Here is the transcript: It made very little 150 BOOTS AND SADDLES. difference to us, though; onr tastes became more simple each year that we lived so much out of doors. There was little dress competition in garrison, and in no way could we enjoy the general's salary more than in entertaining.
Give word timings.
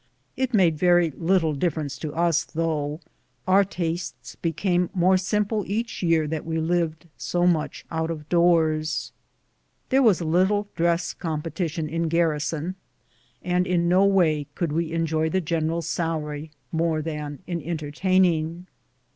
It 0.35 0.51
made 0.51 0.79
very 0.79 1.11
little 1.11 1.51
150 1.51 1.59
BOOTS 1.59 1.77
AND 1.77 1.93
SADDLES. 1.93 1.97
difference 1.97 1.97
to 1.99 2.13
us, 2.19 2.45
though; 2.55 2.99
onr 3.47 3.69
tastes 3.69 4.35
became 4.35 4.89
more 4.95 5.15
simple 5.15 5.63
each 5.67 6.01
year 6.01 6.25
that 6.25 6.43
we 6.43 6.57
lived 6.57 7.07
so 7.17 7.45
much 7.45 7.85
out 7.91 8.09
of 8.09 8.27
doors. 8.27 9.11
There 9.89 10.01
was 10.01 10.19
little 10.19 10.67
dress 10.75 11.13
competition 11.13 11.87
in 11.87 12.07
garrison, 12.07 12.77
and 13.43 13.67
in 13.67 13.87
no 13.87 14.03
way 14.03 14.47
could 14.55 14.71
we 14.71 14.91
enjoy 14.91 15.29
the 15.29 15.39
general's 15.39 15.87
salary 15.87 16.49
more 16.71 17.03
than 17.03 17.43
in 17.45 17.61
entertaining. 17.61 18.65